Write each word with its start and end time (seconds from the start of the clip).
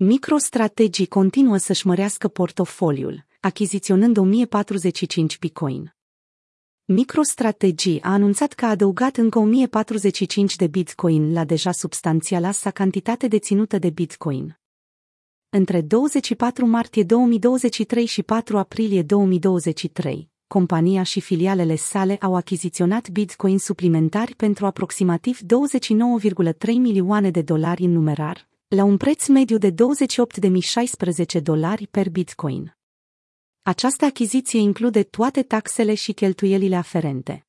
MicroStrategy 0.00 1.06
continuă 1.06 1.56
să-și 1.56 1.86
mărească 1.86 2.28
portofoliul, 2.28 3.26
achiziționând 3.40 4.16
1045 4.16 5.38
Bitcoin. 5.38 5.96
MicroStrategy 6.84 7.98
a 8.00 8.12
anunțat 8.12 8.52
că 8.52 8.64
a 8.64 8.68
adăugat 8.68 9.16
încă 9.16 9.38
1045 9.38 10.56
de 10.56 10.66
Bitcoin 10.66 11.32
la 11.32 11.44
deja 11.44 11.72
substanțiala 11.72 12.50
sa 12.50 12.70
cantitate 12.70 13.28
deținută 13.28 13.78
de 13.78 13.90
Bitcoin. 13.90 14.58
Între 15.48 15.80
24 15.80 16.66
martie 16.66 17.02
2023 17.02 18.06
și 18.06 18.22
4 18.22 18.58
aprilie 18.58 19.02
2023, 19.02 20.30
compania 20.46 21.02
și 21.02 21.20
filialele 21.20 21.76
sale 21.76 22.16
au 22.20 22.34
achiziționat 22.34 23.08
bitcoin 23.08 23.58
suplimentari 23.58 24.34
pentru 24.34 24.66
aproximativ 24.66 25.40
29,3 25.40 25.44
milioane 26.66 27.30
de 27.30 27.42
dolari 27.42 27.84
în 27.84 27.92
numerar, 27.92 28.48
la 28.68 28.84
un 28.84 28.96
preț 28.96 29.26
mediu 29.26 29.58
de 29.58 29.70
28.016 29.70 31.42
dolari 31.42 31.86
per 31.86 32.10
bitcoin. 32.10 32.76
Această 33.62 34.04
achiziție 34.04 34.58
include 34.58 35.02
toate 35.02 35.42
taxele 35.42 35.94
și 35.94 36.12
cheltuielile 36.12 36.76
aferente. 36.76 37.46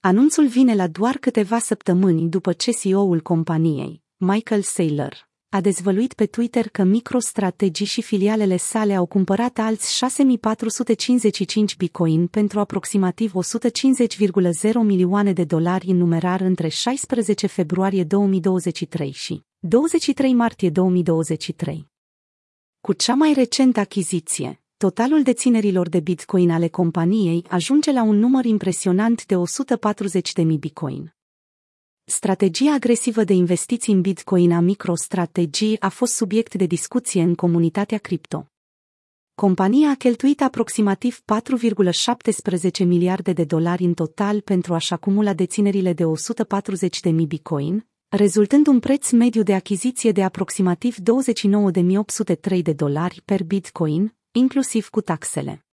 Anunțul 0.00 0.46
vine 0.46 0.74
la 0.74 0.86
doar 0.86 1.16
câteva 1.16 1.58
săptămâni 1.58 2.28
după 2.28 2.52
ce 2.52 2.70
CEO-ul 2.70 3.20
companiei, 3.20 4.02
Michael 4.16 4.62
Saylor, 4.62 5.28
a 5.48 5.60
dezvăluit 5.60 6.12
pe 6.12 6.26
Twitter 6.26 6.68
că 6.68 6.82
MicroStrategy 6.82 7.84
și 7.84 8.02
filialele 8.02 8.56
sale 8.56 8.94
au 8.94 9.06
cumpărat 9.06 9.58
alți 9.58 9.94
6455 9.96 11.76
bitcoin 11.76 12.26
pentru 12.26 12.60
aproximativ 12.60 13.32
150,0 13.34 14.72
milioane 14.82 15.32
de 15.32 15.44
dolari 15.44 15.86
în 15.86 15.96
numerar 15.96 16.40
între 16.40 16.68
16 16.68 17.46
februarie 17.46 18.04
2023 18.04 19.10
și 19.10 19.42
23 19.64 20.34
martie 20.34 20.70
2023. 20.70 21.90
Cu 22.80 22.92
cea 22.92 23.14
mai 23.14 23.32
recentă 23.32 23.80
achiziție, 23.80 24.62
totalul 24.76 25.22
deținerilor 25.22 25.88
de 25.88 26.00
bitcoin 26.00 26.50
ale 26.50 26.68
companiei 26.68 27.44
ajunge 27.48 27.92
la 27.92 28.02
un 28.02 28.18
număr 28.18 28.44
impresionant 28.44 29.26
de 29.26 29.34
140.000 30.44 30.58
bitcoin. 30.58 31.14
Strategia 32.04 32.72
agresivă 32.72 33.24
de 33.24 33.32
investiții 33.32 33.92
în 33.92 34.00
Bitcoin 34.00 34.52
a 34.52 34.60
MicroStrategy 34.60 35.76
a 35.78 35.88
fost 35.88 36.14
subiect 36.14 36.54
de 36.54 36.66
discuție 36.66 37.22
în 37.22 37.34
comunitatea 37.34 37.98
cripto. 37.98 38.46
Compania 39.34 39.90
a 39.90 39.94
cheltuit 39.94 40.40
aproximativ 40.40 41.20
4,17 42.80 42.86
miliarde 42.86 43.32
de 43.32 43.44
dolari 43.44 43.84
în 43.84 43.94
total 43.94 44.40
pentru 44.40 44.74
a-și 44.74 44.92
acumula 44.92 45.32
deținerile 45.32 45.92
de 45.92 46.04
140.000 47.10 47.12
Bitcoin, 47.26 47.86
rezultând 48.14 48.66
un 48.66 48.80
preț 48.80 49.10
mediu 49.10 49.42
de 49.42 49.54
achiziție 49.54 50.12
de 50.12 50.22
aproximativ 50.22 50.96
29.803 50.96 52.62
de 52.62 52.72
dolari 52.72 53.22
per 53.24 53.44
Bitcoin, 53.44 54.14
inclusiv 54.32 54.88
cu 54.88 55.00
taxele. 55.00 55.66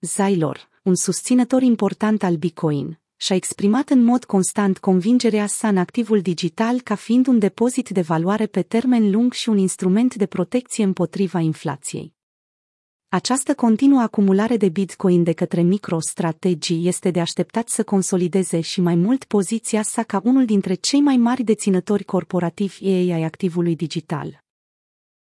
Zailor, 0.00 0.68
un 0.82 0.94
susținător 0.94 1.62
important 1.62 2.22
al 2.22 2.36
Bitcoin, 2.36 3.00
și-a 3.16 3.36
exprimat 3.36 3.90
în 3.90 4.04
mod 4.04 4.24
constant 4.24 4.78
convingerea 4.78 5.46
sa 5.46 5.68
în 5.68 5.76
activul 5.76 6.20
digital 6.20 6.80
ca 6.80 6.94
fiind 6.94 7.26
un 7.26 7.38
depozit 7.38 7.88
de 7.88 8.00
valoare 8.00 8.46
pe 8.46 8.62
termen 8.62 9.10
lung 9.10 9.32
și 9.32 9.48
un 9.48 9.58
instrument 9.58 10.14
de 10.14 10.26
protecție 10.26 10.84
împotriva 10.84 11.38
inflației. 11.38 12.15
Această 13.16 13.54
continuă 13.54 14.00
acumulare 14.00 14.56
de 14.56 14.68
Bitcoin 14.68 15.22
de 15.22 15.32
către 15.32 15.60
MicroStrategy 15.60 16.86
este 16.86 17.10
de 17.10 17.20
așteptat 17.20 17.68
să 17.68 17.84
consolideze 17.84 18.60
și 18.60 18.80
mai 18.80 18.94
mult 18.94 19.24
poziția 19.24 19.82
sa 19.82 20.02
ca 20.02 20.20
unul 20.24 20.44
dintre 20.44 20.74
cei 20.74 21.00
mai 21.00 21.16
mari 21.16 21.42
deținători 21.42 22.04
corporativi 22.04 22.84
ei 22.84 23.12
ai 23.12 23.22
activului 23.22 23.76
digital. 23.76 24.44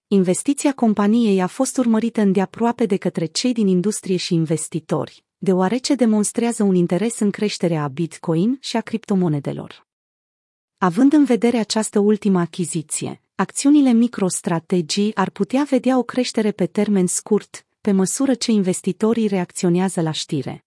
Investiția 0.06 0.72
companiei 0.72 1.41
a 1.41 1.47
fost 1.47 1.77
urmărită 1.77 2.20
îndeaproape 2.20 2.86
de 2.86 2.97
către 2.97 3.24
cei 3.27 3.52
din 3.52 3.66
industrie 3.66 4.16
și 4.16 4.34
investitori, 4.34 5.25
deoarece 5.38 5.94
demonstrează 5.94 6.62
un 6.62 6.75
interes 6.75 7.19
în 7.19 7.30
creșterea 7.30 7.82
a 7.82 7.88
Bitcoin 7.88 8.59
și 8.60 8.76
a 8.76 8.81
criptomonedelor. 8.81 9.87
Având 10.78 11.12
în 11.12 11.25
vedere 11.25 11.59
această 11.59 11.98
ultimă 11.98 12.41
achiziție, 12.41 13.22
acțiunile 13.34 13.93
MicroStrategy 13.93 15.14
ar 15.14 15.31
putea 15.31 15.66
vedea 15.70 15.98
o 15.98 16.03
creștere 16.03 16.50
pe 16.50 16.66
termen 16.66 17.06
scurt, 17.06 17.64
pe 17.82 17.92
măsură 17.92 18.34
ce 18.34 18.50
investitorii 18.50 19.26
reacționează 19.26 20.00
la 20.00 20.10
știre. 20.10 20.64